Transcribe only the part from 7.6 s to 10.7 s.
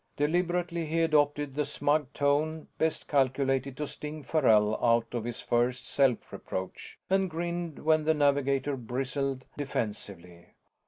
when the navigator bristled defensively.